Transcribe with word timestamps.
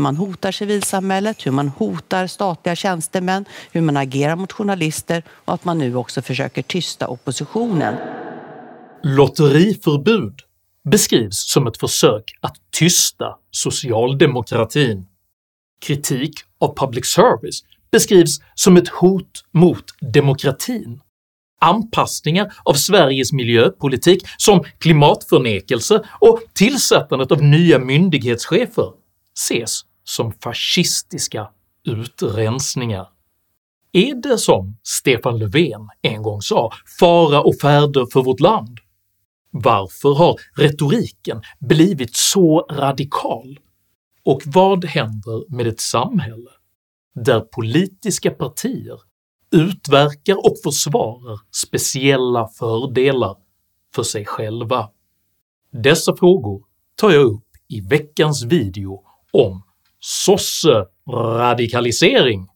hur 0.00 0.02
man 0.02 0.16
hotar 0.16 0.52
civilsamhället, 0.52 1.46
hur 1.46 1.50
man 1.50 1.68
hotar 1.68 2.26
statliga 2.26 2.76
tjänstemän, 2.76 3.44
hur 3.72 3.80
man 3.80 3.96
agerar 3.96 4.36
mot 4.36 4.52
journalister 4.52 5.22
och 5.44 5.54
att 5.54 5.64
man 5.64 5.78
nu 5.78 5.94
också 5.96 6.22
försöker 6.22 6.62
tysta 6.62 7.08
oppositionen. 7.08 7.94
Lotteriförbud 9.02 10.34
beskrivs 10.90 11.52
som 11.52 11.66
ett 11.66 11.76
försök 11.76 12.24
att 12.40 12.56
tysta 12.70 13.36
socialdemokratin. 13.50 15.06
Kritik 15.86 16.34
av 16.60 16.76
public 16.76 17.06
service 17.06 17.60
beskrivs 17.92 18.40
som 18.54 18.76
ett 18.76 18.88
hot 18.88 19.44
mot 19.52 19.84
demokratin. 20.14 21.00
Anpassningar 21.60 22.52
av 22.64 22.74
Sveriges 22.74 23.32
miljöpolitik 23.32 24.22
som 24.36 24.64
klimatförnekelse 24.78 26.02
och 26.20 26.40
tillsättandet 26.54 27.32
av 27.32 27.42
nya 27.42 27.78
myndighetschefer 27.78 28.92
ses 29.34 29.80
som 30.10 30.32
fascistiska 30.32 31.48
utrensningar. 31.84 33.08
Är 33.92 34.14
det 34.14 34.38
som 34.38 34.76
Stefan 34.82 35.38
Löfven 35.38 35.88
en 36.02 36.22
gång 36.22 36.42
sa 36.42 36.70
“fara 37.00 37.42
och 37.42 37.54
färde 37.62 38.06
för 38.12 38.22
vårt 38.22 38.40
land”? 38.40 38.78
Varför 39.50 40.14
har 40.14 40.36
retoriken 40.56 41.42
blivit 41.60 42.16
så 42.16 42.60
radikal? 42.70 43.58
Och 44.24 44.42
vad 44.46 44.84
händer 44.84 45.56
med 45.56 45.66
ett 45.66 45.80
samhälle 45.80 46.50
där 47.24 47.40
politiska 47.40 48.30
partier 48.30 48.98
utverkar 49.52 50.36
och 50.36 50.56
försvarar 50.64 51.38
speciella 51.64 52.48
fördelar 52.48 53.36
för 53.94 54.02
sig 54.02 54.24
själva? 54.24 54.88
Dessa 55.72 56.16
frågor 56.16 56.64
tar 56.96 57.10
jag 57.10 57.22
upp 57.22 57.46
i 57.68 57.80
veckans 57.80 58.42
video 58.42 59.04
om 59.32 59.62
sosse-radikalisering. 60.00 62.46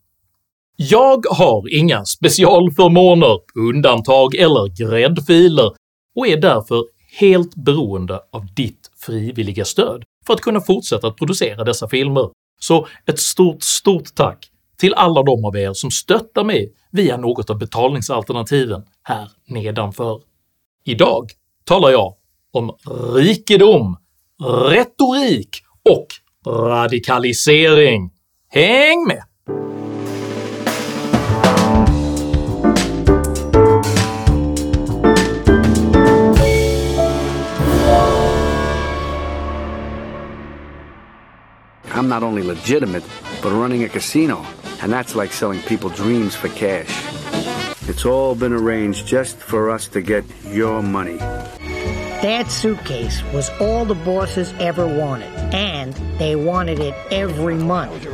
Jag 0.76 1.24
har 1.30 1.74
inga 1.74 2.04
specialförmåner, 2.04 3.38
undantag 3.54 4.34
eller 4.34 4.76
gräddfiler 4.76 5.72
och 6.16 6.28
är 6.28 6.36
därför 6.36 6.84
helt 7.20 7.54
beroende 7.54 8.20
av 8.32 8.54
ditt 8.54 8.90
frivilliga 9.06 9.64
stöd 9.64 10.04
för 10.26 10.34
att 10.34 10.40
kunna 10.40 10.60
fortsätta 10.60 11.06
att 11.06 11.16
producera 11.16 11.64
dessa 11.64 11.88
filmer, 11.88 12.30
så 12.60 12.86
ett 13.06 13.20
stort 13.20 13.62
stort 13.62 14.14
tack 14.14 14.50
till 14.78 14.94
alla 14.94 15.22
de 15.22 15.44
av 15.44 15.56
er 15.56 15.72
som 15.72 15.90
stöttar 15.90 16.44
mig 16.44 16.72
via 16.90 17.16
något 17.16 17.50
av 17.50 17.58
betalningsalternativen 17.58 18.82
här 19.02 19.30
nedanför. 19.46 20.20
Idag 20.84 21.30
talar 21.64 21.90
jag 21.90 22.14
om 22.52 22.76
rikedom, 23.14 23.96
retorik 24.70 25.62
och 25.90 26.06
radikalisering. 26.44 28.10
Häng 28.48 29.06
med! 29.06 29.22
I'm 41.94 42.08
not 42.08 42.22
only 42.22 42.42
legitimate, 42.42 43.04
but 43.40 43.52
running 43.52 43.84
a 43.84 43.88
casino. 43.88 44.44
And 44.82 44.92
that's 44.92 45.14
like 45.14 45.32
selling 45.32 45.60
people 45.62 45.88
dreams 45.90 46.34
for 46.34 46.48
cash. 46.48 46.90
It's 47.88 48.04
all 48.04 48.34
been 48.34 48.52
arranged 48.52 49.06
just 49.06 49.36
for 49.36 49.70
us 49.70 49.88
to 49.88 50.02
get 50.02 50.24
your 50.46 50.82
money. 50.82 51.18
That 52.24 52.50
suitcase 52.50 53.22
was 53.34 53.50
all 53.60 53.84
the 53.84 54.04
bosses 54.04 54.54
ever 54.58 54.86
wanted, 54.86 55.28
and 55.54 55.94
they 56.18 56.36
wanted 56.36 56.78
it 56.78 56.94
every 57.10 57.54
month. 57.54 58.06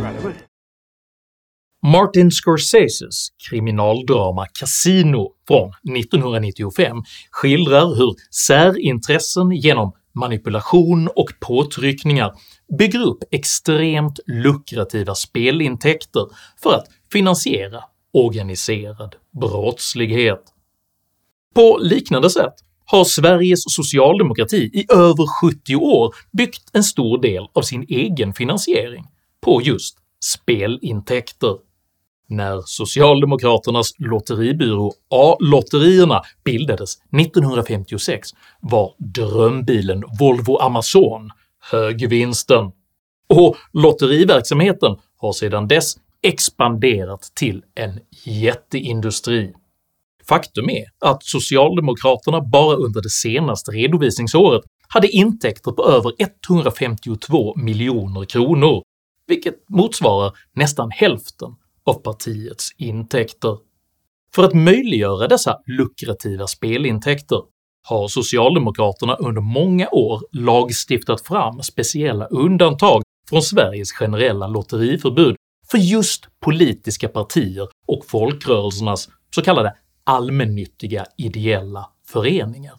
Martin 1.83 2.31
Scorseses 2.31 3.29
kriminaldrama 3.49 4.47
Casino 4.61 5.29
från 5.49 5.71
1995 5.99 7.03
skildrar 7.31 7.95
hur 7.97 8.15
särintressen 8.47 9.51
genom 9.51 9.93
manipulation 10.13 11.09
och 11.09 11.31
påtryckningar 11.41 12.33
bygger 12.79 13.01
upp 13.07 13.19
extremt 13.31 14.21
lukrativa 14.27 15.15
spelintäkter 15.15 16.27
för 16.63 16.75
att 16.75 16.87
finansiera 17.13 17.85
organiserad 18.13 19.17
brottslighet. 19.41 20.43
På 21.55 21.79
liknande 21.83 22.31
sätt 22.31 22.55
har 22.91 23.05
Sveriges 23.05 23.63
socialdemokrati 23.75 24.57
i 24.57 24.87
över 24.93 25.27
70 25.41 25.77
år 25.77 26.15
byggt 26.33 26.63
en 26.73 26.85
stor 26.85 27.23
del 27.23 27.49
av 27.53 27.63
sin 27.63 27.87
egen 27.89 28.35
finansiering 28.35 29.05
på 29.45 29.63
just 29.63 29.97
spelintäkter. 30.25 31.57
När 32.29 32.63
socialdemokraternas 32.67 33.93
lotteribyrå 33.99 34.93
A-lotterierna 35.11 36.23
bildades 36.45 36.95
1956 37.21 38.29
var 38.61 38.95
drömbilen 38.99 40.05
Volvo 40.21 40.59
Amazon 40.59 41.31
högvinsten, 41.61 42.73
och 43.29 43.57
lotteriverksamheten 43.73 44.97
har 45.17 45.33
sedan 45.33 45.69
dess 45.69 45.95
expanderat 46.23 47.33
till 47.35 47.63
en 47.75 48.01
jätteindustri. 48.25 49.55
Faktum 50.31 50.71
är 50.71 50.85
att 51.11 51.25
socialdemokraterna 51.25 52.41
bara 52.41 52.77
under 52.77 53.03
det 53.03 53.11
senaste 53.11 53.71
redovisningsåret 53.71 54.63
hade 54.89 55.09
intäkter 55.09 55.71
på 55.71 55.85
över 55.85 56.13
152 56.19 57.57
miljoner 57.57 58.25
kronor, 58.25 58.83
vilket 59.27 59.55
motsvarar 59.69 60.33
nästan 60.53 60.91
hälften 60.91 61.49
av 61.85 61.95
partiets 61.95 62.69
intäkter. 62.79 63.59
För 64.35 64.45
att 64.45 64.55
möjliggöra 64.55 65.29
dessa 65.29 65.59
lukrativa 65.67 66.47
spelintäkter 66.47 67.41
har 67.89 68.09
socialdemokraterna 68.09 69.15
under 69.15 69.41
många 69.41 69.89
år 69.89 70.21
lagstiftat 70.33 71.21
fram 71.27 71.63
speciella 71.63 72.27
undantag 72.27 73.03
från 73.31 73.43
Sveriges 73.43 73.93
generella 73.93 74.47
lotteriförbud 74.47 75.37
för 75.71 75.79
just 75.79 76.29
politiska 76.45 77.09
partier 77.09 77.69
och 77.89 78.05
folkrörelsernas 78.07 79.09
så 79.35 79.43
kallade 79.43 79.75
allmännyttiga 80.11 81.07
ideella 81.17 81.89
föreningar. 82.07 82.75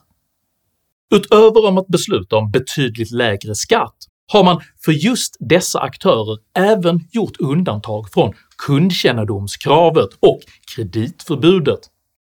Utöver 1.15 1.67
om 1.67 1.77
att 1.77 1.87
besluta 1.87 2.35
om 2.35 2.51
betydligt 2.51 3.11
lägre 3.11 3.55
skatt 3.55 3.95
har 4.31 4.43
man 4.43 4.61
för 4.85 4.91
just 4.91 5.37
dessa 5.39 5.79
aktörer 5.79 6.37
även 6.57 6.99
gjort 7.11 7.39
undantag 7.39 8.09
från 8.13 8.33
kundkännedomskravet 8.57 10.09
och 10.19 10.39
kreditförbudet 10.75 11.79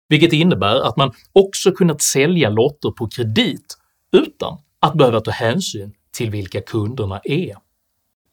vilket 0.09 0.33
innebär 0.33 0.81
att 0.81 0.97
man 0.97 1.13
också 1.33 1.73
kunnat 1.73 2.03
sälja 2.03 2.51
lotter 2.51 2.91
på 2.91 3.09
kredit 3.09 3.77
utan 4.13 4.59
att 4.81 4.95
behöva 4.95 5.21
ta 5.21 5.31
hänsyn 5.31 5.93
till 6.17 6.31
vilka 6.31 6.61
kunderna 6.61 7.21
är. 7.25 7.57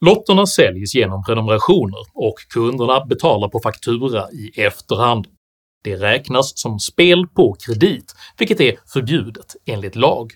Lotterna 0.00 0.46
säljs 0.46 0.94
genom 0.94 1.24
prenumerationer 1.24 2.00
och 2.14 2.34
kunderna 2.48 3.04
betalar 3.04 3.48
på 3.48 3.60
faktura 3.60 4.30
i 4.30 4.60
efterhand. 4.60 5.26
Det 5.86 5.96
räknas 5.96 6.52
som 6.58 6.78
spel 6.78 7.26
på 7.26 7.56
kredit, 7.66 8.14
vilket 8.38 8.60
är 8.60 8.74
förbjudet 8.86 9.56
enligt 9.66 9.96
lag. 9.96 10.32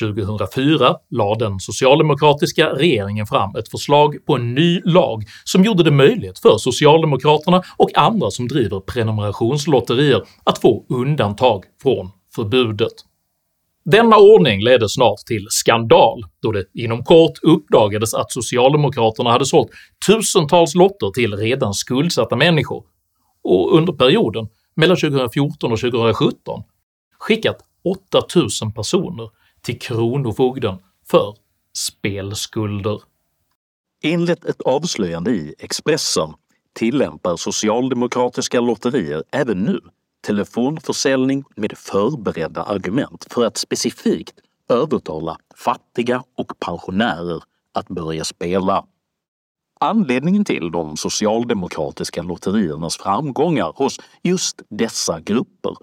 2004 0.00 0.96
lade 1.10 1.44
den 1.44 1.60
socialdemokratiska 1.60 2.68
regeringen 2.68 3.26
fram 3.26 3.56
ett 3.56 3.70
förslag 3.70 4.26
på 4.26 4.34
en 4.36 4.54
ny 4.54 4.80
lag 4.84 5.24
som 5.44 5.64
gjorde 5.64 5.82
det 5.82 5.90
möjligt 5.90 6.38
för 6.38 6.58
socialdemokraterna 6.58 7.62
och 7.76 7.98
andra 7.98 8.30
som 8.30 8.48
driver 8.48 8.80
prenumerationslotterier 8.80 10.22
att 10.44 10.58
få 10.58 10.86
undantag 10.88 11.64
från 11.82 12.10
förbudet. 12.34 12.92
Denna 13.84 14.16
ordning 14.16 14.64
ledde 14.64 14.88
snart 14.88 15.18
till 15.18 15.46
skandal 15.50 16.24
då 16.42 16.52
det 16.52 16.64
inom 16.74 17.04
kort 17.04 17.38
uppdagades 17.42 18.14
att 18.14 18.32
socialdemokraterna 18.32 19.30
hade 19.30 19.46
sålt 19.46 19.70
tusentals 20.06 20.74
lotter 20.74 21.10
till 21.10 21.36
redan 21.36 21.74
skuldsatta 21.74 22.36
människor 22.36 22.84
och 23.42 23.76
under 23.76 23.92
perioden 23.92 24.48
mellan 24.78 24.96
2014 24.96 25.72
och 25.72 25.80
2017 25.80 26.62
skickat 27.18 27.64
8000 27.84 28.72
personer 28.72 29.30
till 29.62 29.78
Kronofogden 29.78 30.76
för 31.10 31.34
spelskulder. 31.76 33.00
Enligt 34.02 34.44
ett 34.44 34.60
avslöjande 34.60 35.30
i 35.30 35.54
Expressen 35.58 36.34
tillämpar 36.72 37.36
socialdemokratiska 37.36 38.60
lotterier 38.60 39.24
även 39.32 39.62
nu 39.62 39.80
telefonförsäljning 40.26 41.44
med 41.56 41.78
förberedda 41.78 42.62
argument 42.62 43.26
för 43.30 43.44
att 43.44 43.56
specifikt 43.56 44.34
övertala 44.68 45.38
fattiga 45.54 46.24
och 46.36 46.60
pensionärer 46.60 47.42
att 47.72 47.88
börja 47.88 48.24
spela. 48.24 48.84
Anledningen 49.80 50.44
till 50.44 50.70
de 50.72 50.96
socialdemokratiska 50.96 52.22
lotteriernas 52.22 52.96
framgångar 52.96 53.72
hos 53.76 54.00
just 54.22 54.62
dessa 54.70 55.20
grupper 55.20 55.76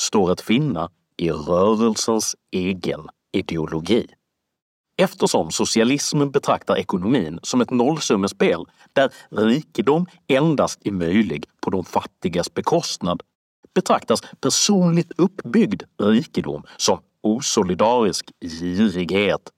står 0.00 0.32
att 0.32 0.40
finna 0.40 0.90
i 1.16 1.30
rörelsens 1.30 2.36
egen 2.52 3.08
ideologi. 3.32 4.06
eftersom 5.02 5.50
socialismen 5.50 6.30
betraktar 6.30 6.76
ekonomin 6.76 7.38
som 7.42 7.60
ett 7.60 7.70
nollsummespel 7.70 8.64
där 8.92 9.12
rikedom 9.30 10.06
endast 10.28 10.80
är 10.84 10.92
möjlig 10.92 11.44
på 11.60 11.70
de 11.70 11.84
fattigas 11.84 12.54
bekostnad 12.54 13.22
betraktas 13.74 14.20
personligt 14.40 15.12
uppbyggd 15.16 15.82
rikedom 16.02 16.62
som 16.76 16.98
osolidarisk 17.22 18.30
girighet. 18.40 19.50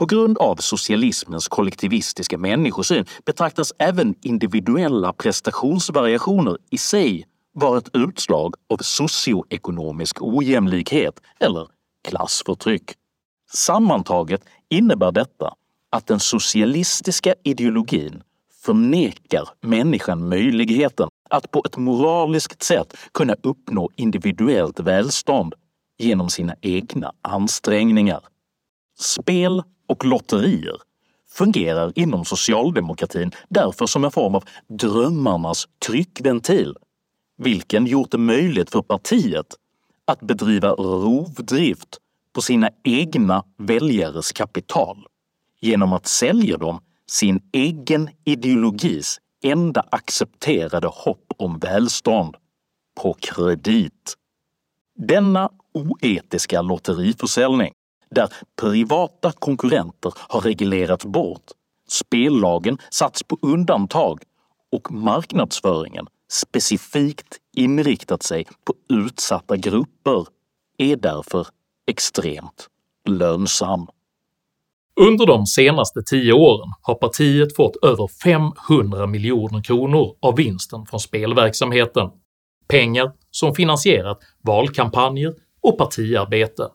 På 0.00 0.06
grund 0.06 0.38
av 0.38 0.56
socialismens 0.56 1.48
kollektivistiska 1.48 2.38
människosyn 2.38 3.04
betraktas 3.24 3.72
även 3.78 4.14
individuella 4.22 5.12
prestationsvariationer 5.12 6.58
i 6.70 6.78
sig 6.78 7.26
vara 7.54 7.78
ett 7.78 7.96
utslag 7.96 8.54
av 8.70 8.76
socioekonomisk 8.80 10.22
ojämlikhet 10.22 11.20
eller 11.40 11.68
klassförtryck. 12.08 12.92
Sammantaget 13.52 14.44
innebär 14.70 15.12
detta 15.12 15.54
att 15.90 16.06
den 16.06 16.20
socialistiska 16.20 17.34
ideologin 17.44 18.22
förnekar 18.64 19.48
människan 19.60 20.28
möjligheten 20.28 21.08
att 21.30 21.50
på 21.50 21.62
ett 21.66 21.76
moraliskt 21.76 22.62
sätt 22.62 22.96
kunna 23.14 23.36
uppnå 23.42 23.90
individuellt 23.96 24.80
välstånd 24.80 25.54
genom 25.98 26.30
sina 26.30 26.54
egna 26.60 27.12
ansträngningar. 27.22 28.20
Spel 29.00 29.62
och 29.88 30.04
lotterier 30.04 30.76
fungerar 31.30 31.92
inom 31.94 32.24
socialdemokratin 32.24 33.30
därför 33.48 33.86
som 33.86 34.04
en 34.04 34.10
form 34.10 34.34
av 34.34 34.44
drömmarnas 34.68 35.68
tryckventil, 35.86 36.76
vilken 37.36 37.86
gjort 37.86 38.10
det 38.10 38.18
möjligt 38.18 38.70
för 38.70 38.82
partiet 38.82 39.46
att 40.04 40.20
bedriva 40.20 40.70
rovdrift 40.70 41.98
på 42.32 42.42
sina 42.42 42.70
egna 42.84 43.44
väljares 43.58 44.32
kapital 44.32 45.06
genom 45.60 45.92
att 45.92 46.06
sälja 46.06 46.56
dem 46.56 46.80
sin 47.10 47.42
egen 47.52 48.10
ideologis 48.24 49.18
enda 49.42 49.84
accepterade 49.90 50.88
hopp 50.88 51.32
om 51.36 51.58
välstånd 51.58 52.36
på 53.00 53.16
kredit. 53.20 54.14
Denna 54.98 55.50
oetiska 55.74 56.62
lotteriförsäljning, 56.62 57.72
där 58.14 58.32
privata 58.60 59.32
konkurrenter 59.32 60.12
har 60.16 60.40
reglerats 60.40 61.04
bort, 61.04 61.44
spellagen 61.88 62.78
satts 62.90 63.22
på 63.22 63.38
undantag 63.42 64.22
och 64.72 64.92
marknadsföringen 64.92 66.06
specifikt 66.30 67.38
inriktat 67.56 68.22
sig 68.22 68.44
på 68.64 68.74
utsatta 68.88 69.56
grupper, 69.56 70.26
är 70.78 70.96
därför 70.96 71.46
extremt 71.86 72.68
lönsam. 73.08 73.86
Under 75.00 75.26
de 75.26 75.46
senaste 75.46 76.02
tio 76.02 76.32
åren 76.32 76.72
har 76.82 76.94
partiet 76.94 77.56
fått 77.56 77.84
över 77.84 78.08
500 78.22 79.06
miljoner 79.06 79.62
kronor 79.62 80.16
av 80.20 80.36
vinsten 80.36 80.86
från 80.86 81.00
spelverksamheten, 81.00 82.10
pengar 82.68 83.12
som 83.30 83.54
finansierat 83.54 84.18
valkampanjer 84.42 85.34
och 85.60 85.78
partiarbete. 85.78 86.68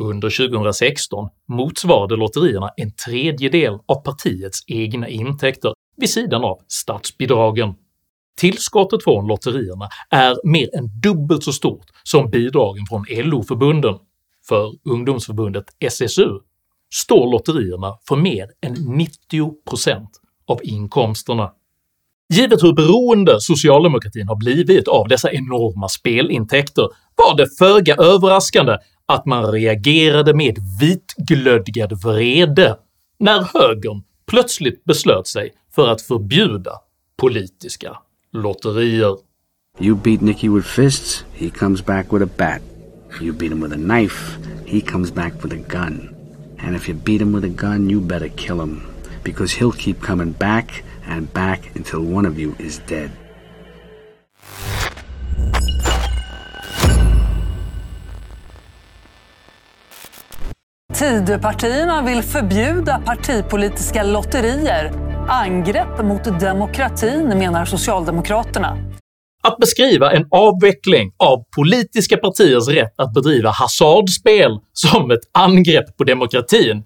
Under 0.00 0.48
2016 0.48 1.28
motsvarade 1.48 2.16
lotterierna 2.16 2.70
en 2.76 2.92
tredjedel 2.92 3.78
av 3.86 3.94
partiets 3.94 4.60
egna 4.66 5.08
intäkter 5.08 5.74
vid 5.96 6.10
sidan 6.10 6.44
av 6.44 6.58
statsbidragen. 6.68 7.74
Tillskottet 8.36 9.04
från 9.04 9.26
lotterierna 9.26 9.88
är 10.10 10.36
mer 10.44 10.76
än 10.78 11.00
dubbelt 11.00 11.44
så 11.44 11.52
stort 11.52 11.86
som 12.02 12.30
bidragen 12.30 12.86
från 12.86 13.04
LO-förbunden. 13.10 13.94
För 14.48 14.72
ungdomsförbundet 14.84 15.64
SSU 15.80 16.28
står 16.94 17.32
lotterierna 17.32 17.94
för 18.08 18.16
mer 18.16 18.46
än 18.66 18.76
90% 18.76 20.06
av 20.46 20.60
inkomsterna. 20.62 21.50
Givet 22.32 22.62
hur 22.62 22.72
beroende 22.72 23.40
socialdemokratin 23.40 24.28
har 24.28 24.36
blivit 24.36 24.88
av 24.88 25.08
dessa 25.08 25.32
enorma 25.32 25.88
spelintäkter 25.88 26.88
var 27.16 27.36
det 27.36 27.46
föga 27.58 27.96
överraskande 27.96 28.76
att 29.10 29.26
man 29.26 29.52
reagerade 29.52 30.34
med 30.34 30.58
vitglödgad 30.80 31.92
vrede 32.02 32.76
när 33.18 33.42
högern 33.42 34.02
plötsligt 34.26 34.84
beslöt 34.84 35.26
sig 35.26 35.52
för 35.74 35.88
att 35.88 36.02
förbjuda 36.02 36.72
politiska 37.16 37.96
lotterier. 38.32 39.16
You 39.78 39.96
beat 39.96 40.20
Nicky 40.20 40.48
with 40.48 40.68
fists, 40.68 41.24
he 41.32 41.50
comes 41.50 41.84
back 41.84 42.12
with 42.12 42.24
a 42.24 42.28
bat. 42.36 42.62
You 43.20 43.32
beat 43.32 43.52
him 43.52 43.60
with 43.60 43.74
a 43.74 43.76
knife, 43.76 44.38
he 44.66 44.80
comes 44.80 45.14
back 45.14 45.44
with 45.44 45.54
a 45.54 45.78
gun. 45.78 46.14
And 46.58 46.76
if 46.76 46.88
you 46.88 46.98
beat 47.04 47.20
him 47.20 47.32
with 47.32 47.44
a 47.44 47.66
gun, 47.66 47.90
you 47.90 48.00
better 48.00 48.28
kill 48.28 48.60
him. 48.60 48.82
Because 49.24 49.58
he'll 49.58 49.72
keep 49.72 50.00
coming 50.00 50.32
back 50.32 50.84
and 51.06 51.32
back 51.32 51.76
until 51.76 52.16
one 52.16 52.28
of 52.28 52.38
you 52.38 52.54
is 52.58 52.80
dead. 52.86 53.10
Tidöpartierna 61.00 62.02
vill 62.02 62.22
förbjuda 62.22 63.02
partipolitiska 63.06 64.02
lotterier. 64.02 64.92
Angrepp 65.28 66.04
mot 66.04 66.40
demokratin 66.40 67.28
menar 67.28 67.64
Socialdemokraterna. 67.64 68.76
Att 69.42 69.58
beskriva 69.58 70.12
en 70.12 70.26
avveckling 70.30 71.12
av 71.16 71.44
politiska 71.56 72.16
partiers 72.16 72.68
rätt 72.68 72.94
att 72.96 73.14
bedriva 73.14 73.50
hasardspel 73.50 74.58
som 74.72 75.10
ett 75.10 75.20
angrepp 75.32 75.96
på 75.96 76.04
demokratin 76.04 76.84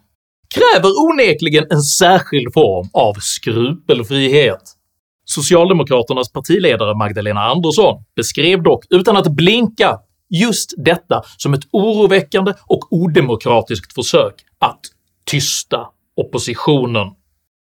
kräver 0.54 0.90
onekligen 1.10 1.64
en 1.70 1.82
särskild 1.82 2.52
form 2.54 2.88
av 2.92 3.14
skrupelfrihet. 3.20 4.62
Socialdemokraternas 5.24 6.32
partiledare 6.32 6.94
Magdalena 6.94 7.40
Andersson 7.40 8.04
beskrev 8.16 8.62
dock 8.62 8.84
utan 8.90 9.16
att 9.16 9.28
blinka 9.28 9.98
just 10.30 10.74
detta 10.76 11.22
som 11.36 11.54
ett 11.54 11.64
oroväckande 11.70 12.54
och 12.66 12.92
odemokratiskt 12.92 13.94
försök 13.94 14.34
att 14.58 14.80
tysta 15.24 15.86
oppositionen. 16.16 17.06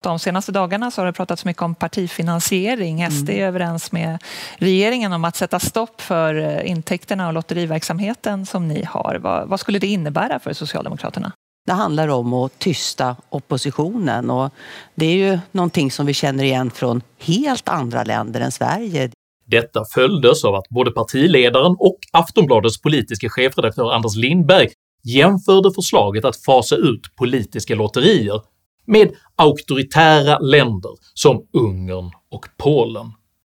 De 0.03 0.19
senaste 0.19 0.51
dagarna 0.51 0.91
så 0.91 1.01
har 1.01 1.05
det 1.05 1.13
pratats 1.13 1.45
mycket 1.45 1.61
om 1.61 1.75
partifinansiering. 1.75 3.11
SD 3.11 3.29
är 3.29 3.47
överens 3.47 3.91
med 3.91 4.23
regeringen 4.57 5.13
om 5.13 5.25
att 5.25 5.35
sätta 5.35 5.59
stopp 5.59 6.01
för 6.01 6.35
eh, 6.35 6.71
intäkterna 6.71 7.27
och 7.27 7.33
lotteriverksamheten 7.33 8.45
som 8.45 8.67
ni 8.67 8.83
har. 8.83 9.19
Vad, 9.21 9.47
vad 9.47 9.59
skulle 9.59 9.79
det 9.79 9.87
innebära 9.87 10.39
för 10.39 10.53
Socialdemokraterna? 10.53 11.31
Det 11.65 11.73
handlar 11.73 12.07
om 12.07 12.33
att 12.33 12.59
tysta 12.59 13.15
oppositionen 13.29 14.29
och 14.29 14.53
det 14.95 15.05
är 15.05 15.15
ju 15.15 15.39
någonting 15.51 15.91
som 15.91 16.05
vi 16.05 16.13
känner 16.13 16.43
igen 16.43 16.71
från 16.71 17.01
helt 17.19 17.69
andra 17.69 18.03
länder 18.03 18.41
än 18.41 18.51
Sverige. 18.51 19.11
Detta 19.47 19.85
följdes 19.93 20.45
av 20.45 20.55
att 20.55 20.69
både 20.69 20.91
partiledaren 20.91 21.75
och 21.79 21.99
Aftonbladets 22.11 22.81
politiska 22.81 23.29
chefredaktör 23.29 23.91
Anders 23.91 24.15
Lindberg 24.15 24.67
jämförde 25.03 25.71
förslaget 25.75 26.25
att 26.25 26.43
fasa 26.43 26.75
ut 26.75 27.15
politiska 27.15 27.75
lotterier 27.75 28.41
med 28.85 29.11
auktoritära 29.35 30.39
länder 30.39 30.91
som 31.13 31.47
Ungern 31.53 32.11
och 32.31 32.45
Polen. 32.57 33.11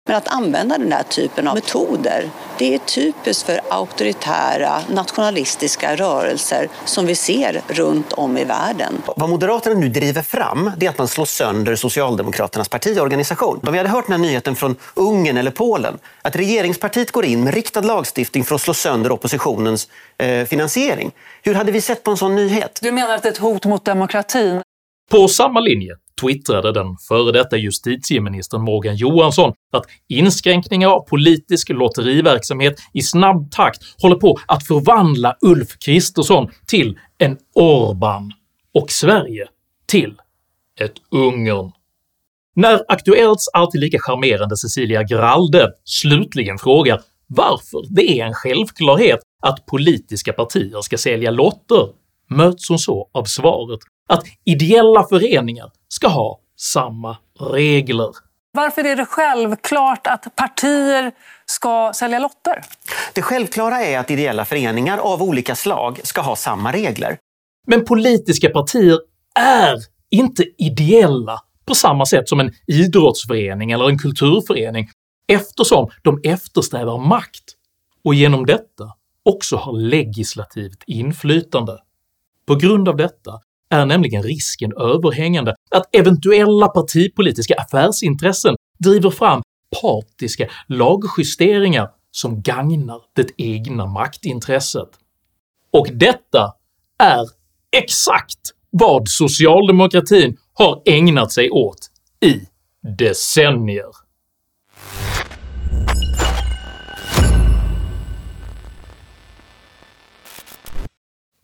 Men 0.09 0.17
att 0.17 0.29
använda 0.29 0.79
den 0.79 0.93
här 0.93 1.03
typen 1.03 1.49
av 1.49 1.55
metoder, 1.55 2.31
det 2.59 2.75
är 2.75 2.79
typiskt 2.79 3.43
för 3.47 3.61
auktoritära 3.69 4.81
nationalistiska 4.91 5.97
rörelser 5.97 6.69
som 6.85 7.07
vi 7.07 7.15
ser 7.15 7.62
runt 7.69 8.12
om 8.12 8.38
i 8.38 8.45
världen. 8.45 9.03
Vad 9.17 9.29
Moderaterna 9.29 9.81
nu 9.81 9.88
driver 9.88 10.23
fram 10.23 10.73
det 10.77 10.87
är 10.87 10.91
att 10.91 10.99
man 10.99 11.09
slår 11.09 11.25
sönder 11.25 11.77
Socialdemokraternas 11.77 12.69
partiorganisation. 12.69 13.61
Om 13.67 13.73
vi 13.73 13.79
hade 13.79 13.91
hört 13.91 14.07
den 14.07 14.21
här 14.21 14.29
nyheten 14.29 14.57
från 14.57 14.77
Ungern 14.95 15.37
eller 15.37 15.50
Polen, 15.50 15.99
att 16.23 16.37
regeringspartiet 16.37 17.12
går 17.12 17.25
in 17.25 17.45
med 17.45 17.55
riktad 17.55 17.81
lagstiftning 17.81 18.45
för 18.45 18.55
att 18.55 18.61
slå 18.61 18.75
sönder 18.75 19.12
oppositionens 19.12 19.88
eh, 20.19 20.45
finansiering. 20.45 21.12
Hur 21.43 21.55
hade 21.55 21.73
vi 21.73 21.81
sett 21.81 22.03
på 22.03 22.11
en 22.11 22.17
sån 22.17 22.37
nyhet? 22.37 22.79
Du 22.83 22.93
menar 22.93 23.15
att 23.15 23.23
det 23.23 23.29
är 23.29 23.33
ett 23.33 23.38
hot 23.38 23.65
mot 23.65 23.85
demokratin? 23.85 24.62
På 25.11 25.29
samma 25.29 25.61
linje 25.61 25.97
twittrade 26.21 26.73
den 26.73 26.97
före 27.09 27.33
detta 27.33 27.57
justitieministern 27.57 28.63
Morgan 28.63 28.97
Johansson 28.97 29.53
att 29.73 29.85
inskränkningar 30.09 30.89
av 30.89 31.01
politisk 31.01 31.69
lotteriverksamhet 31.69 32.75
i 32.93 33.03
snabb 33.03 33.51
takt 33.51 33.81
håller 34.03 34.17
på 34.17 34.39
att 34.47 34.67
förvandla 34.67 35.37
Ulf 35.41 35.79
Kristersson 35.79 36.51
till 36.67 36.99
en 37.19 37.37
Orban 37.55 38.33
och 38.75 38.91
Sverige 38.91 39.47
till 39.87 40.15
ett 40.81 40.95
Ungern. 41.11 41.73
När 42.57 42.85
Aktuellts 42.89 43.49
alltid 43.49 43.81
lika 43.81 43.99
charmerande 44.01 44.57
Cecilia 44.57 45.03
Gralde 45.03 45.73
slutligen 45.85 46.59
frågar 46.59 47.01
varför 47.27 47.85
det 47.91 48.21
är 48.21 48.27
en 48.27 48.35
självklarhet 48.35 49.21
att 49.43 49.67
politiska 49.67 50.33
partier 50.33 50.81
ska 50.81 50.99
sälja 50.99 51.31
lotter 51.31 51.89
möts 52.31 52.69
hon 52.69 52.79
så 52.79 53.09
av 53.13 53.25
svaret 53.25 53.81
att 54.09 54.25
ideella 54.45 55.05
föreningar 55.05 55.71
ska 55.88 56.09
ha 56.09 56.40
samma 56.57 57.16
regler. 57.40 58.11
Varför 58.52 58.85
är 58.85 58.97
det 58.97 59.07
självklart 59.07 60.07
att 60.07 60.37
partier 60.37 61.12
ska 61.47 61.92
sälja 61.95 62.18
lotter? 62.18 62.62
Det 63.14 63.23
självklara 63.23 63.80
är 63.80 63.99
att 63.99 64.11
ideella 64.11 64.45
föreningar 64.45 64.99
av 64.99 65.23
olika 65.23 65.54
slag 65.54 66.00
ska 66.04 66.21
ha 66.21 66.37
samma 66.37 66.73
regler. 66.73 67.18
Men 67.66 67.85
politiska 67.85 68.50
partier 68.50 68.99
är 69.35 69.76
inte 70.11 70.45
ideella 70.59 71.40
på 71.66 71.75
samma 71.75 72.07
sätt 72.07 72.28
som 72.28 72.40
en 72.40 72.52
idrottsförening 72.66 73.73
eller 73.73 73.88
en 73.88 73.99
kulturförening 73.99 74.88
eftersom 75.33 75.90
de 76.02 76.21
eftersträvar 76.25 76.99
makt 76.99 77.45
och 78.04 78.14
genom 78.14 78.47
detta 78.47 78.92
också 79.23 79.57
har 79.57 79.73
legislativt 79.73 80.83
inflytande. 80.87 81.78
På 82.47 82.54
grund 82.54 82.88
av 82.88 82.97
detta 82.97 83.40
är 83.71 83.87
nämligen 83.87 84.23
risken 84.23 84.73
överhängande 84.73 85.55
att 85.71 85.95
eventuella 85.97 86.69
partipolitiska 86.69 87.55
affärsintressen 87.55 88.57
driver 88.79 89.11
fram 89.11 89.43
partiska 89.83 90.49
lagjusteringar 90.67 91.91
som 92.11 92.43
gagnar 92.43 93.01
det 93.15 93.31
egna 93.37 93.87
maktintresset. 93.87 94.89
Och 95.73 95.87
detta 95.93 96.53
är 96.99 97.27
exakt 97.73 98.41
vad 98.71 99.09
socialdemokratin 99.09 100.37
har 100.55 100.83
ägnat 100.85 101.33
sig 101.33 101.51
åt 101.51 101.79
i 102.25 102.41
decennier. 102.99 104.08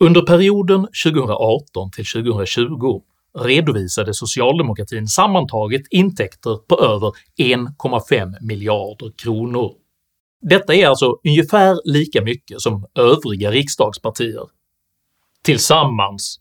Under 0.05 0.21
perioden 0.21 0.87
2018 1.03 1.91
till 1.91 2.05
2020 2.05 3.01
redovisade 3.39 4.13
socialdemokratin 4.13 5.07
sammantaget 5.07 5.81
intäkter 5.89 6.55
på 6.67 6.79
över 6.79 7.11
1,5 7.39 8.33
miljarder 8.41 9.11
kronor. 9.17 9.73
Detta 10.41 10.75
är 10.75 10.87
alltså 10.87 11.19
ungefär 11.23 11.79
lika 11.83 12.21
mycket 12.21 12.61
som 12.61 12.85
övriga 12.95 13.51
riksdagspartier. 13.51 14.43
Tillsammans. 15.43 16.39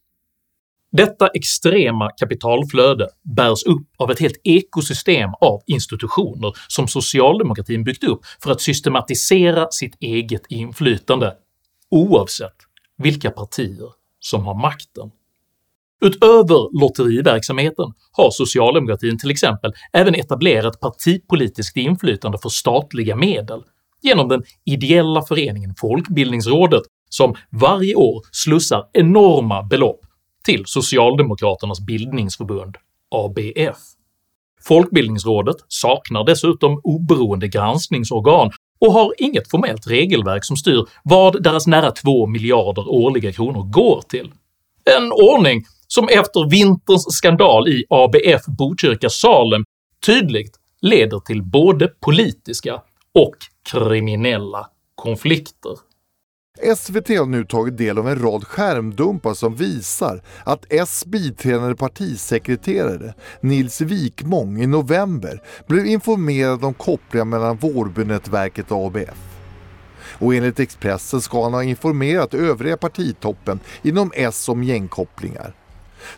Detta 0.92 1.28
extrema 1.28 2.10
kapitalflöde 2.10 3.08
bärs 3.36 3.64
upp 3.66 3.86
av 3.98 4.10
ett 4.10 4.20
helt 4.20 4.40
ekosystem 4.44 5.30
av 5.40 5.60
institutioner 5.66 6.52
som 6.68 6.88
socialdemokratin 6.88 7.84
byggt 7.84 8.04
upp 8.04 8.20
för 8.42 8.50
att 8.50 8.60
systematisera 8.60 9.66
sitt 9.70 9.96
eget 10.00 10.42
inflytande, 10.48 11.34
oavsett 11.90 12.73
vilka 12.98 13.30
partier 13.30 13.88
som 14.20 14.44
har 14.46 14.54
makten. 14.54 15.10
Utöver 16.00 16.80
lotteriverksamheten 16.80 17.92
har 18.12 18.30
socialdemokratin 18.30 19.18
till 19.18 19.30
exempel 19.30 19.72
även 19.92 20.14
etablerat 20.14 20.80
partipolitiskt 20.80 21.76
inflytande 21.76 22.38
för 22.38 22.48
statliga 22.48 23.16
medel 23.16 23.62
genom 24.02 24.28
den 24.28 24.42
ideella 24.64 25.22
föreningen 25.22 25.74
Folkbildningsrådet 25.78 26.82
som 27.08 27.34
varje 27.50 27.94
år 27.94 28.22
slussar 28.32 28.88
enorma 28.92 29.62
belopp 29.62 30.00
till 30.44 30.62
Socialdemokraternas 30.66 31.80
bildningsförbund 31.80 32.76
ABF. 33.10 33.78
Folkbildningsrådet 34.62 35.56
saknar 35.68 36.24
dessutom 36.24 36.80
oberoende 36.84 37.48
granskningsorgan 37.48 38.50
och 38.80 38.92
har 38.92 39.14
inget 39.18 39.50
formellt 39.50 39.86
regelverk 39.86 40.44
som 40.44 40.56
styr 40.56 40.84
vad 41.04 41.42
deras 41.42 41.66
nära 41.66 41.90
2 41.90 42.26
miljarder 42.26 42.88
årliga 42.88 43.32
kronor 43.32 43.62
går 43.62 44.02
till. 44.08 44.32
En 44.96 45.12
ordning 45.12 45.64
som 45.86 46.08
efter 46.08 46.50
vinterns 46.50 47.06
skandal 47.08 47.68
i 47.68 47.84
ABF 47.88 48.46
Botkyrka 48.46 49.10
Salem 49.10 49.64
tydligt 50.06 50.56
leder 50.80 51.18
till 51.18 51.42
både 51.42 51.88
politiska 51.88 52.74
och 53.14 53.36
kriminella 53.72 54.66
konflikter. 54.94 55.72
SVT 56.76 57.08
har 57.08 57.26
nu 57.26 57.44
tagit 57.44 57.78
del 57.78 57.98
av 57.98 58.08
en 58.08 58.18
rad 58.18 58.44
skärmdumpar 58.44 59.34
som 59.34 59.56
visar 59.56 60.22
att 60.44 60.66
S 60.68 61.04
biträdande 61.06 61.74
partisekreterare 61.74 63.14
Nils 63.40 63.80
Wikmång 63.80 64.62
i 64.62 64.66
november 64.66 65.42
blev 65.66 65.86
informerad 65.86 66.64
om 66.64 66.74
kopplingar 66.74 67.24
mellan 67.24 67.56
Vårbynätverket 67.56 68.70
och 68.70 68.86
ABF. 68.86 69.34
Och 70.18 70.34
enligt 70.34 70.60
Expressen 70.60 71.20
ska 71.20 71.42
han 71.42 71.54
ha 71.54 71.62
informerat 71.62 72.34
övriga 72.34 72.76
partitoppen 72.76 73.60
inom 73.82 74.12
S 74.14 74.48
om 74.48 74.64
gängkopplingar. 74.64 75.54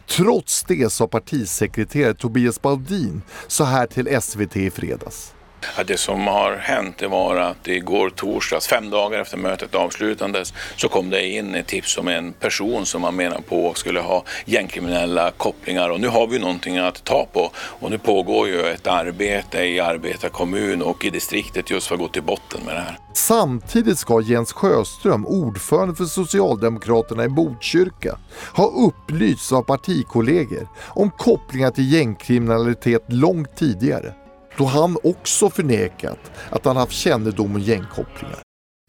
Trots 0.09 0.65
det 0.65 0.93
sa 0.93 1.07
partisekreterare 1.07 2.15
Tobias 2.15 2.63
Baudin 2.63 3.23
så 3.47 3.65
här 3.65 3.87
till 3.87 4.23
SVT 4.23 4.57
i 4.57 4.71
fredags. 4.71 5.36
Ja, 5.77 5.85
det 5.85 5.97
som 5.97 6.27
har 6.27 6.57
hänt 6.57 6.99
det 6.99 7.09
var 7.09 7.37
att 7.37 7.69
igår 7.69 8.11
torsdags, 8.11 8.67
fem 8.67 8.91
dagar 8.91 9.21
efter 9.21 9.37
mötet 9.37 9.75
avslutades, 9.75 10.55
så 10.77 10.89
kom 10.89 11.11
det 11.11 11.29
in 11.29 11.55
ett 11.55 11.67
tips 11.67 11.99
om 11.99 12.09
en 12.09 12.33
person 12.33 12.87
som 12.87 13.03
man 13.03 13.17
menar 13.17 13.41
på 13.49 13.75
skulle 13.75 14.01
ha 14.01 14.25
gängkriminella 14.45 15.31
kopplingar. 15.31 15.91
Och 15.91 16.01
nu 16.01 16.09
har 16.09 16.27
vi 16.27 16.39
någonting 16.39 16.79
att 16.79 17.05
ta 17.05 17.27
på. 17.33 17.51
Och 17.57 17.91
nu 17.91 17.99
pågår 17.99 18.49
ju 18.49 18.61
ett 18.61 18.87
arbete 18.87 19.59
i 19.59 19.81
arbetarkommun 19.81 20.83
och 20.83 21.05
i 21.05 21.11
distriktet 21.11 21.71
just 21.71 21.87
för 21.87 21.95
att 21.95 22.01
gå 22.01 22.09
till 22.09 22.23
botten 22.23 22.61
med 22.67 22.75
det 22.75 22.81
här. 22.81 22.99
Samtidigt 23.15 23.99
ska 23.99 24.21
Jens 24.21 24.53
Sjöström, 24.53 25.27
ordförande 25.27 25.95
för 25.95 26.05
Socialdemokraterna 26.05 27.25
i 27.25 27.29
Botkyrka, 27.29 28.19
ha 28.55 28.67
upplysts 28.67 29.53
av 29.53 29.63
partikollegor 29.63 30.69
om 30.79 31.11
kopplingar 31.11 31.71
till 31.71 31.93
gängkriminalitet 31.93 33.05
långt 33.09 33.57
tidigare 33.57 34.15
då 34.59 34.65
han 34.65 34.97
också 35.05 35.51
förnekat 35.51 36.33
att 36.51 36.65
han 36.65 36.77
haft 36.77 36.93
kännedom 36.93 37.55
om 37.55 37.61
gängkopplingar. 37.61 38.39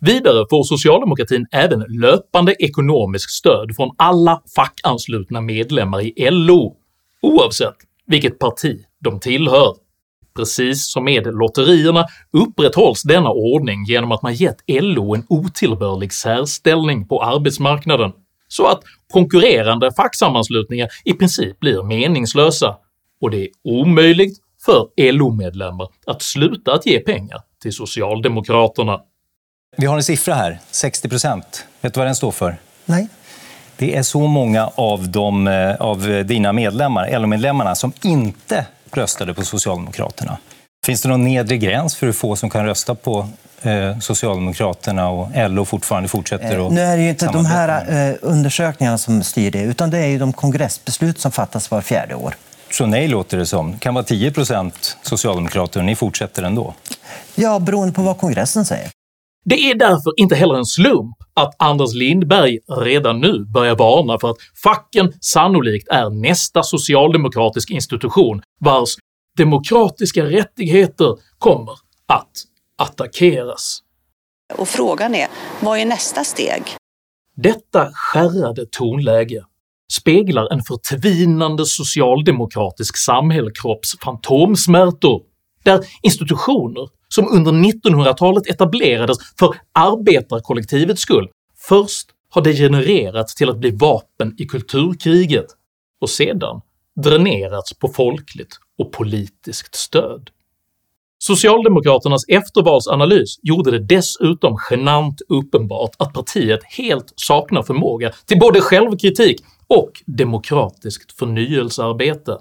Vidare 0.02 0.46
får 0.50 0.64
socialdemokratin 0.64 1.46
även 1.52 1.80
löpande 1.80 2.56
ekonomiskt 2.60 3.32
stöd 3.32 3.76
från 3.76 3.96
alla 3.98 4.42
fackanslutna 4.56 5.42
medlemmar 5.42 6.02
i 6.02 6.30
LO, 6.32 6.76
oavsett 7.22 7.76
vilket 8.08 8.40
parti 8.40 8.86
de 9.00 9.20
tillhör. 9.20 9.74
Precis 10.36 10.92
som 10.92 11.04
med 11.04 11.26
lotterierna 11.26 12.06
upprätthålls 12.32 13.04
denna 13.04 13.30
ordning 13.30 13.84
genom 13.86 14.12
att 14.12 14.22
man 14.22 14.34
gett 14.34 14.58
LO 14.68 15.16
en 15.16 15.26
otillbörlig 15.30 16.14
särställning 16.14 17.08
på 17.08 17.24
arbetsmarknaden, 17.24 18.12
så 18.48 18.68
att 18.68 18.82
konkurrerande 19.14 19.92
facksammanslutningar 19.98 20.88
i 21.06 21.14
princip 21.14 21.60
blir 21.60 21.84
meningslösa, 21.84 22.78
och 23.22 23.32
det 23.32 23.44
är 23.44 23.50
omöjligt 23.64 24.38
för 24.66 25.12
LO-medlemmar 25.12 25.88
att 26.08 26.22
sluta 26.22 26.74
att 26.74 26.86
ge 26.86 27.00
pengar 27.00 27.42
till 27.62 27.74
Socialdemokraterna. 27.74 29.02
Vi 29.78 29.86
har 29.86 29.96
en 29.96 30.04
siffra 30.04 30.34
här, 30.34 30.60
60 30.72 31.10
procent. 31.10 31.66
Vet 31.82 31.94
du 31.94 32.00
vad 32.00 32.08
den 32.08 32.16
står 32.16 32.32
för? 32.32 32.58
Nej. 32.86 33.08
Det 33.78 33.96
är 33.96 34.04
så 34.04 34.28
många 34.28 34.70
av, 34.76 35.10
de, 35.10 35.48
eh, 35.48 35.76
av 35.76 36.24
dina 36.26 36.54
medlemmar, 36.54 37.20
LO-medlemmarna, 37.20 37.76
som 37.76 37.94
inte 38.02 38.66
röstade 38.92 39.34
på 39.34 39.44
Socialdemokraterna. 39.44 40.38
Finns 40.86 41.02
det 41.02 41.10
någon 41.10 41.24
nedre 41.24 41.58
gräns 41.58 41.96
för 41.96 42.06
hur 42.06 42.14
få 42.14 42.36
som 42.36 42.50
kan 42.50 42.66
rösta 42.66 42.96
på 42.96 43.30
eh, 43.62 44.00
Socialdemokraterna 44.00 45.10
och 45.10 45.30
LO 45.50 45.66
fortfarande 45.66 46.10
fortsätter 46.10 46.68
att 46.68 46.74
Nu 46.74 46.82
är 46.82 46.98
det 46.98 47.04
ju 47.04 47.10
inte 47.10 47.26
de 47.26 47.46
här 47.46 48.10
eh, 48.10 48.16
undersökningarna 48.22 48.98
som 48.98 49.24
styr 49.24 49.52
det, 49.52 49.62
utan 49.62 49.90
det 49.90 49.98
är 49.98 50.08
ju 50.08 50.20
de 50.20 50.34
kongressbeslut 50.34 51.20
som 51.20 51.32
fattas 51.32 51.72
var 51.72 51.82
fjärde 51.82 52.16
år. 52.16 52.36
Så 52.72 52.86
nej 52.86 53.08
låter 53.08 53.38
det 53.38 53.46
som. 53.46 53.72
Det 53.72 53.78
kan 53.80 53.94
vara 53.94 54.06
10 54.06 54.32
procent 54.32 54.98
socialdemokrater 55.02 55.80
och 55.80 55.86
ni 55.86 55.96
fortsätter 55.96 56.44
ändå? 56.44 56.74
Ja, 57.36 57.60
beroende 57.60 57.94
på 57.94 58.02
vad 58.02 58.18
kongressen 58.18 58.66
säger. 58.66 58.90
Det 59.46 59.72
är 59.72 59.76
därför 59.76 60.20
inte 60.20 60.36
heller 60.36 60.56
en 60.56 60.66
slump 60.66 61.16
att 61.34 61.56
Anders 61.58 61.94
Lindberg 61.94 62.60
redan 62.68 63.20
nu 63.20 63.46
börjar 63.46 63.76
varna 63.76 64.20
för 64.20 64.30
att 64.30 64.38
facken 64.64 65.14
sannolikt 65.22 65.88
är 65.88 66.10
nästa 66.10 66.64
socialdemokratisk 66.64 67.70
institution 67.72 68.42
vars 68.60 68.96
demokratiska 69.38 70.26
rättigheter 70.26 71.18
kommer 71.38 71.74
att 72.08 72.32
attackeras. 72.78 73.80
Och 74.58 74.68
frågan 74.68 75.16
är, 75.16 75.28
vad 75.60 75.80
är 75.80 75.86
nästa 75.86 76.24
steg? 76.24 76.64
Detta 77.36 77.92
skärrade 77.94 78.66
tonläge 78.72 79.44
speglar 79.92 80.54
en 80.54 80.62
förtvinande 80.62 81.66
socialdemokratisk 81.66 82.98
samhällskropps 82.98 83.96
fantomsmärtor, 84.04 85.22
där 85.64 85.86
institutioner 86.02 86.90
som 87.08 87.28
under 87.28 87.52
1900-talet 87.52 88.48
etablerades 88.48 89.18
för 89.40 89.56
arbetarkollektivets 89.74 91.02
skull 91.02 91.30
först 91.70 92.08
har 92.30 92.42
degenererats 92.42 93.36
till 93.36 93.50
att 93.50 93.58
bli 93.58 93.72
vapen 93.72 94.36
i 94.38 94.46
kulturkriget 94.46 95.46
och 96.02 96.10
sedan 96.10 96.62
dränerats 97.04 97.80
på 97.80 97.88
folkligt 97.88 98.60
och 98.78 98.92
politiskt 98.92 99.76
stöd. 99.76 100.30
Socialdemokraternas 101.20 102.26
eftervalsanalys 102.28 103.40
gjorde 103.42 103.72
det 103.72 103.96
dessutom 103.96 104.58
genant 104.70 105.22
uppenbart 105.30 105.92
att 105.98 106.14
partiet 106.14 106.60
helt 106.64 107.14
saknar 107.16 107.64
förmåga 107.64 108.12
till 108.26 108.40
både 108.40 108.62
självkritik 108.62 109.42
och 109.68 109.92
demokratiskt 110.06 111.20
förnyelsearbete. 111.20 112.38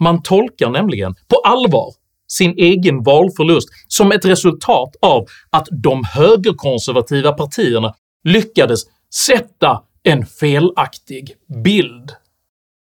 Man 0.00 0.22
tolkar 0.22 0.70
nämligen 0.70 1.14
på 1.14 1.36
allvar 1.44 1.94
sin 2.28 2.54
egen 2.58 3.02
valförlust 3.02 3.68
som 3.88 4.12
ett 4.12 4.24
resultat 4.24 4.96
av 5.02 5.26
att 5.50 5.68
de 5.70 6.04
högerkonservativa 6.04 7.32
partierna 7.32 7.94
lyckades 8.24 8.80
sätta 9.26 9.82
en 10.02 10.26
felaktig 10.26 11.34
bild. 11.64 12.10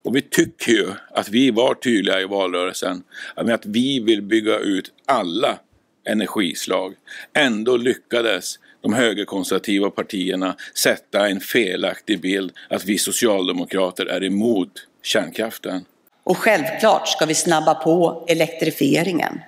Och 0.03 0.15
vi 0.15 0.21
tycker 0.21 0.71
ju 0.71 0.87
att 1.15 1.29
vi 1.29 1.51
var 1.51 1.73
tydliga 1.73 2.21
i 2.21 2.25
valrörelsen 2.25 3.03
med 3.45 3.55
att 3.55 3.65
vi 3.65 3.99
vill 3.99 4.21
bygga 4.21 4.59
ut 4.59 4.91
alla 5.07 5.59
energislag. 6.05 6.93
Ändå 7.33 7.77
lyckades 7.77 8.59
de 8.81 8.93
högerkonservativa 8.93 9.89
partierna 9.89 10.55
sätta 10.75 11.29
en 11.29 11.39
felaktig 11.39 12.21
bild 12.21 12.51
att 12.69 12.85
vi 12.85 12.97
socialdemokrater 12.97 14.05
är 14.05 14.23
emot 14.23 14.71
kärnkraften. 15.03 15.85
Och 16.23 16.37
självklart 16.37 17.07
ska 17.07 17.25
vi 17.25 17.35
snabba 17.35 17.73
på 17.73 18.25
elektrifieringen. 18.27 19.39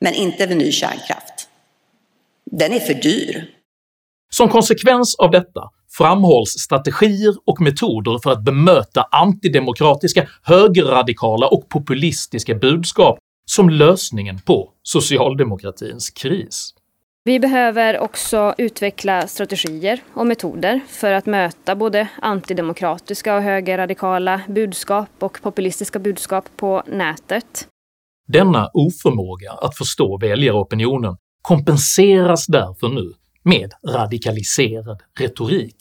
Men 0.00 0.14
inte 0.14 0.46
vid 0.46 0.56
ny 0.56 0.72
kärnkraft. 0.72 1.48
Den 2.50 2.72
är 2.72 2.80
för 2.80 2.94
dyr. 2.94 3.54
Som 4.30 4.48
konsekvens 4.48 5.14
av 5.14 5.30
detta 5.30 5.70
framhålls 5.90 6.50
strategier 6.50 7.34
och 7.44 7.60
metoder 7.60 8.18
för 8.22 8.30
att 8.30 8.44
bemöta 8.44 9.02
antidemokratiska, 9.02 10.28
högerradikala 10.42 11.48
och 11.48 11.68
populistiska 11.68 12.54
budskap 12.54 13.18
som 13.46 13.70
lösningen 13.70 14.38
på 14.38 14.70
socialdemokratins 14.88 16.10
kris. 16.10 16.74
Vi 17.24 17.40
behöver 17.40 17.98
också 17.98 18.54
utveckla 18.58 19.26
strategier 19.26 20.00
och 20.14 20.26
metoder 20.26 20.80
för 20.88 21.12
att 21.12 21.26
möta 21.26 21.76
både 21.76 22.08
antidemokratiska 22.22 23.36
och 23.36 23.42
högerradikala 23.42 24.40
budskap 24.48 25.08
och 25.18 25.38
populistiska 25.42 25.98
budskap 25.98 26.44
på 26.56 26.82
nätet. 26.86 27.68
Denna 28.28 28.70
oförmåga 28.72 29.52
att 29.52 29.76
förstå 29.76 30.18
väljaropinionen 30.18 31.16
kompenseras 31.42 32.46
därför 32.46 32.88
nu 32.88 33.12
med 33.42 33.72
radikaliserad 33.88 35.02
retorik, 35.18 35.76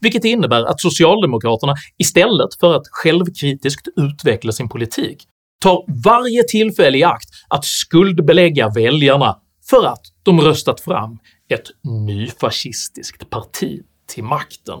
vilket 0.00 0.24
innebär 0.24 0.64
att 0.64 0.80
socialdemokraterna 0.80 1.74
istället 1.98 2.54
för 2.60 2.74
att 2.74 2.86
självkritiskt 2.90 3.88
utveckla 3.96 4.52
sin 4.52 4.68
politik 4.68 5.28
tar 5.62 5.84
varje 6.04 6.42
tillfälle 6.42 6.98
i 6.98 7.04
akt 7.04 7.28
att 7.48 7.64
skuldbelägga 7.64 8.68
väljarna 8.68 9.36
för 9.70 9.86
att 9.86 10.02
de 10.22 10.40
röstat 10.40 10.80
fram 10.80 11.18
ett 11.48 11.70
nyfascistiskt 12.06 13.30
parti 13.30 13.82
till 14.06 14.24
makten. 14.24 14.80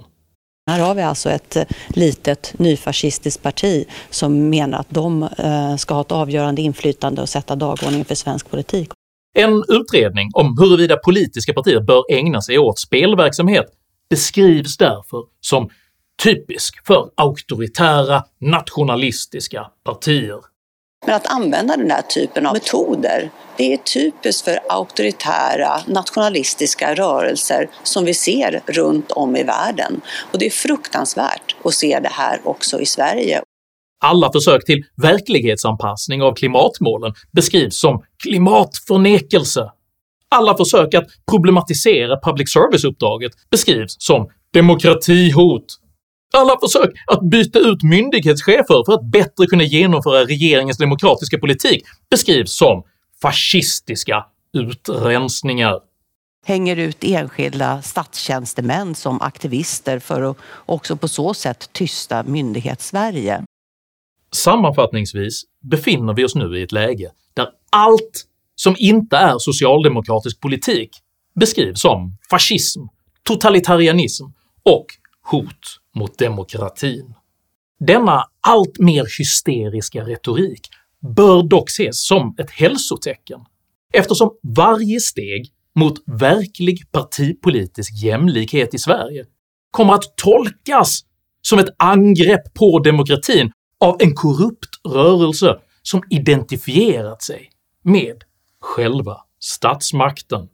Här 0.70 0.80
har 0.80 0.94
vi 0.94 1.02
alltså 1.02 1.30
ett 1.30 1.56
litet 1.88 2.58
nyfascistiskt 2.58 3.42
parti 3.42 3.84
som 4.10 4.48
menar 4.48 4.78
att 4.78 4.90
de 4.90 5.22
eh, 5.22 5.76
ska 5.76 5.94
ha 5.94 6.00
ett 6.00 6.12
avgörande 6.12 6.62
inflytande 6.62 7.22
och 7.22 7.28
sätta 7.28 7.56
dagordningen 7.56 8.04
för 8.04 8.14
svensk 8.14 8.50
politik. 8.50 8.90
En 9.38 9.64
utredning 9.68 10.30
om 10.32 10.58
huruvida 10.58 10.96
politiska 10.96 11.52
partier 11.52 11.80
bör 11.80 12.04
ägna 12.12 12.42
sig 12.42 12.58
åt 12.58 12.78
spelverksamhet 12.78 13.66
beskrivs 14.10 14.76
därför 14.76 15.24
som 15.40 15.70
typisk 16.22 16.86
för 16.86 17.10
auktoritära 17.16 18.24
nationalistiska 18.40 19.70
partier. 19.84 20.40
Men 21.06 21.14
att 21.14 21.26
använda 21.26 21.76
den 21.76 21.90
här 21.90 22.02
typen 22.02 22.46
av 22.46 22.52
metoder, 22.52 23.30
det 23.56 23.72
är 23.72 23.76
typiskt 23.76 24.44
för 24.44 24.58
auktoritära 24.68 25.80
nationalistiska 25.86 26.94
rörelser 26.94 27.68
som 27.82 28.04
vi 28.04 28.14
ser 28.14 28.62
runt 28.66 29.12
om 29.12 29.36
i 29.36 29.42
världen. 29.42 30.00
Och 30.32 30.38
det 30.38 30.46
är 30.46 30.50
fruktansvärt 30.50 31.56
att 31.64 31.74
se 31.74 32.00
det 32.00 32.08
här 32.12 32.40
också 32.44 32.80
i 32.80 32.86
Sverige. 32.86 33.42
Alla 34.04 34.32
försök 34.32 34.64
till 34.64 34.84
verklighetsanpassning 35.02 36.22
av 36.22 36.34
klimatmålen 36.34 37.14
beskrivs 37.32 37.76
som 37.80 38.02
klimatförnekelse. 38.22 39.70
Alla 40.28 40.56
försök 40.56 40.94
att 40.94 41.04
problematisera 41.30 42.20
public 42.20 42.52
service-uppdraget 42.52 43.32
beskrivs 43.50 43.96
som 43.98 44.28
demokratihot. 44.52 45.64
Alla 46.36 46.56
försök 46.60 46.90
att 47.06 47.30
byta 47.30 47.58
ut 47.58 47.82
myndighetschefer 47.82 48.84
för 48.86 48.92
att 48.92 49.10
bättre 49.10 49.46
kunna 49.46 49.62
genomföra 49.64 50.24
regeringens 50.24 50.78
demokratiska 50.78 51.38
politik 51.38 51.84
beskrivs 52.10 52.56
som 52.56 52.82
fascistiska 53.22 54.24
utrensningar 54.52 55.80
hänger 56.46 56.76
ut 56.76 57.04
enskilda 57.04 57.82
statstjänstemän 57.82 58.94
som 58.94 59.20
aktivister 59.20 59.98
för 59.98 60.22
att 60.22 60.36
också 60.66 60.96
på 60.96 61.08
så 61.08 61.34
sätt 61.34 61.72
tysta 61.72 62.22
myndighetssverige. 62.22 63.42
Sammanfattningsvis 64.32 65.42
befinner 65.70 66.14
vi 66.14 66.24
oss 66.24 66.34
nu 66.34 66.58
i 66.58 66.62
ett 66.62 66.72
läge 66.72 67.10
där 67.34 67.48
allt 67.70 68.24
som 68.54 68.74
inte 68.78 69.16
är 69.16 69.34
socialdemokratisk 69.38 70.40
politik 70.40 70.90
beskrivs 71.40 71.80
som 71.80 72.16
fascism, 72.30 72.80
totalitarianism 73.22 74.24
och 74.62 74.86
hot 75.22 75.80
mot 75.96 76.18
demokratin. 76.18 77.14
Denna 77.80 78.24
allt 78.40 78.78
mer 78.78 79.18
hysteriska 79.18 80.02
retorik 80.02 80.68
bör 81.16 81.42
dock 81.42 81.70
ses 81.70 82.06
som 82.06 82.34
ett 82.38 82.50
hälsotecken 82.50 83.40
eftersom 83.92 84.30
varje 84.42 85.00
steg 85.00 85.52
mot 85.74 85.94
verklig 86.06 86.92
partipolitisk 86.92 88.02
jämlikhet 88.02 88.74
i 88.74 88.78
Sverige 88.78 89.24
kommer 89.70 89.94
att 89.94 90.16
tolkas 90.16 91.00
som 91.42 91.58
ett 91.58 91.74
angrepp 91.78 92.54
på 92.54 92.78
demokratin 92.78 93.52
av 93.80 93.96
en 94.00 94.14
korrupt 94.14 94.70
rörelse 94.88 95.58
som 95.82 96.02
identifierat 96.10 97.22
sig 97.22 97.50
med 97.82 98.24
själva 98.60 99.16
statsmakten. 99.40 100.48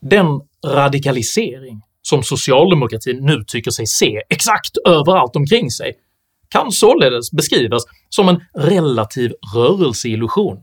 Den 0.00 0.26
radikalisering 0.66 1.82
som 2.08 2.22
socialdemokratin 2.22 3.24
nu 3.26 3.44
tycker 3.46 3.70
sig 3.70 3.86
se 3.86 4.22
exakt 4.28 4.76
överallt 4.86 5.36
omkring 5.36 5.70
sig 5.70 5.92
kan 6.48 6.72
således 6.72 7.32
beskrivas 7.32 7.82
som 8.08 8.28
en 8.28 8.40
relativ 8.58 9.32
rörelseillusion. 9.54 10.58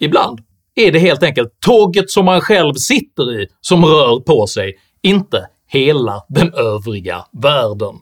Ibland 0.00 0.40
är 0.74 0.92
det 0.92 0.98
helt 0.98 1.22
enkelt 1.22 1.60
tåget 1.60 2.10
som 2.10 2.24
man 2.24 2.40
själv 2.40 2.74
sitter 2.74 3.40
i 3.40 3.46
som 3.60 3.84
rör 3.84 4.20
på 4.20 4.46
sig, 4.46 4.72
inte 5.02 5.46
hela 5.66 6.24
den 6.28 6.54
övriga 6.54 7.26
världen. 7.32 7.94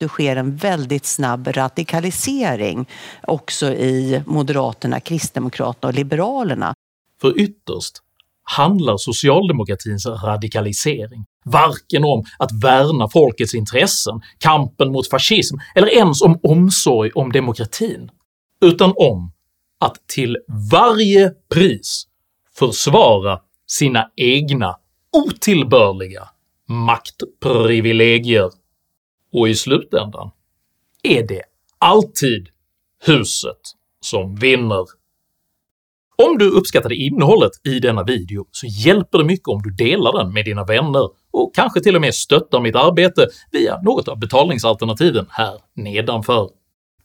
Det 0.00 0.08
sker 0.08 0.36
en 0.36 0.56
väldigt 0.56 1.06
snabb 1.06 1.48
radikalisering 1.48 2.86
också 3.22 3.66
i 3.66 4.22
Moderaterna, 4.26 5.00
Kristdemokraterna 5.00 5.88
och 5.88 5.94
Liberalerna. 5.94 6.74
För 7.20 7.40
ytterst 7.40 8.02
handlar 8.56 8.96
socialdemokratins 8.96 10.06
radikalisering 10.06 11.24
varken 11.44 12.04
om 12.04 12.24
att 12.38 12.50
värna 12.64 13.08
folkets 13.08 13.54
intressen, 13.54 14.20
kampen 14.38 14.92
mot 14.92 15.10
fascism 15.10 15.56
eller 15.74 15.88
ens 15.88 16.22
om 16.22 16.40
omsorg 16.42 17.10
om 17.14 17.32
demokratin, 17.32 18.10
utan 18.60 18.92
om 18.96 19.32
att 19.80 20.08
till 20.08 20.36
varje 20.70 21.30
pris 21.54 22.04
försvara 22.58 23.40
sina 23.66 24.10
egna 24.16 24.76
otillbörliga 25.12 26.28
maktprivilegier. 26.68 28.50
Och 29.32 29.48
i 29.48 29.54
slutändan 29.54 30.30
är 31.02 31.26
det 31.28 31.42
alltid 31.78 32.48
huset 33.04 33.60
som 34.00 34.34
vinner. 34.34 34.97
Om 36.22 36.38
du 36.38 36.50
uppskattade 36.50 36.94
innehållet 36.94 37.52
i 37.64 37.80
denna 37.80 38.04
video 38.04 38.46
så 38.50 38.66
hjälper 38.66 39.18
det 39.18 39.24
mycket 39.24 39.48
om 39.48 39.62
du 39.62 39.70
delar 39.70 40.18
den 40.18 40.32
med 40.32 40.44
dina 40.44 40.64
vänner 40.64 41.08
och 41.30 41.54
kanske 41.54 41.80
till 41.80 41.94
och 41.94 42.00
med 42.00 42.14
stöttar 42.14 42.60
mitt 42.60 42.76
arbete 42.76 43.28
via 43.52 43.80
något 43.82 44.08
av 44.08 44.18
betalningsalternativen 44.18 45.26
här 45.30 45.54
nedanför. 45.76 46.50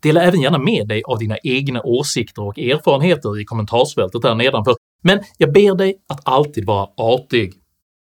Dela 0.01 0.21
även 0.23 0.41
gärna 0.41 0.57
med 0.57 0.87
dig 0.87 1.03
av 1.05 1.19
dina 1.19 1.37
egna 1.43 1.81
åsikter 1.83 2.43
och 2.43 2.59
erfarenheter 2.59 3.39
i 3.39 3.45
kommentarsfältet 3.45 4.23
här 4.23 4.35
nedanför, 4.35 4.75
men 5.03 5.19
jag 5.37 5.53
ber 5.53 5.75
dig 5.75 5.95
att 6.07 6.21
alltid 6.23 6.65
vara 6.65 6.89
artig. 6.97 7.53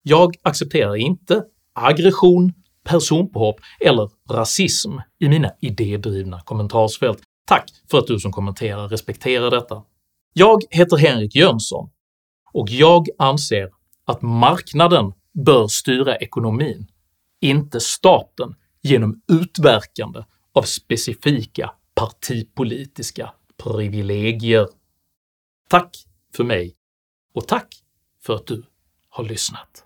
Jag 0.03 0.35
accepterar 0.43 0.97
inte 0.97 1.43
aggression, 1.75 2.53
personpåhopp 2.85 3.57
eller 3.81 4.11
rasism 4.31 4.93
i 5.21 5.29
mina 5.29 5.51
idédrivna 5.61 6.41
kommentarsfält. 6.41 7.19
Tack 7.47 7.71
för 7.91 7.99
att 7.99 8.07
du 8.07 8.19
som 8.19 8.33
kommenterar 8.33 8.89
respekterar 8.89 9.51
detta. 9.51 9.83
Jag 10.33 10.63
heter 10.71 10.97
Henrik 10.97 11.35
Jönsson 11.35 11.91
och 12.53 12.71
jag 12.71 13.09
anser 13.19 13.71
att 14.05 14.23
marknaden 14.23 15.13
bör 15.33 15.69
styra 15.69 16.17
ekonomin, 16.17 16.87
inte 17.41 17.81
staten 17.81 18.55
genom 18.83 19.23
utverkande 19.29 20.25
av 20.53 20.63
specifika 20.63 21.71
partipolitiska 21.95 23.33
privilegier. 23.57 24.69
Tack 25.69 25.97
för 26.37 26.45
mig 26.45 26.77
och 27.35 27.49
tack 27.49 27.75
för 28.23 28.35
att 28.35 28.47
du 28.47 28.63
har 29.09 29.25
lyssnat. 29.25 29.85